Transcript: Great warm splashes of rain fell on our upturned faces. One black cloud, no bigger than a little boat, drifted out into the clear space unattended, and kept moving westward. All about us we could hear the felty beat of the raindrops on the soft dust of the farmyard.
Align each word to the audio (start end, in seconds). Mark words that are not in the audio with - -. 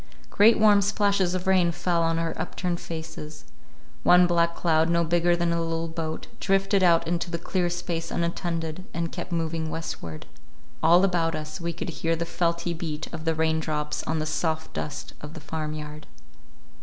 Great 0.31 0.57
warm 0.57 0.81
splashes 0.81 1.35
of 1.35 1.45
rain 1.45 1.71
fell 1.71 2.01
on 2.01 2.17
our 2.17 2.33
upturned 2.35 2.79
faces. 2.79 3.45
One 4.01 4.25
black 4.25 4.55
cloud, 4.55 4.89
no 4.89 5.03
bigger 5.03 5.35
than 5.35 5.53
a 5.53 5.61
little 5.61 5.87
boat, 5.87 6.25
drifted 6.39 6.81
out 6.81 7.07
into 7.07 7.29
the 7.29 7.37
clear 7.37 7.69
space 7.69 8.09
unattended, 8.09 8.85
and 8.95 9.11
kept 9.11 9.31
moving 9.31 9.69
westward. 9.69 10.25
All 10.81 11.03
about 11.03 11.35
us 11.35 11.61
we 11.61 11.71
could 11.71 11.89
hear 12.01 12.15
the 12.15 12.25
felty 12.25 12.75
beat 12.75 13.13
of 13.13 13.25
the 13.25 13.35
raindrops 13.35 14.01
on 14.05 14.17
the 14.17 14.25
soft 14.25 14.73
dust 14.73 15.13
of 15.21 15.35
the 15.35 15.39
farmyard. 15.39 16.07